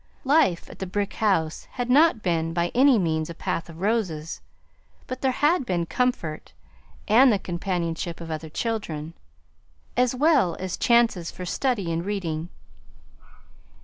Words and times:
Life 0.25 0.67
at 0.67 0.79
the 0.79 0.87
brick 0.87 1.13
house 1.13 1.67
had 1.73 1.87
not 1.87 2.23
been 2.23 2.55
by 2.55 2.71
any 2.73 2.97
means 2.97 3.29
a 3.29 3.35
path 3.35 3.69
of 3.69 3.81
roses, 3.81 4.41
but 5.05 5.21
there 5.21 5.31
had 5.45 5.63
been 5.63 5.85
comfort 5.85 6.53
and 7.07 7.31
the 7.31 7.37
companionship 7.37 8.19
of 8.19 8.31
other 8.31 8.49
children, 8.49 9.13
as 9.95 10.15
well 10.15 10.55
as 10.59 10.75
chances 10.75 11.29
for 11.29 11.45
study 11.45 11.91
and 11.93 12.03
reading. 12.03 12.49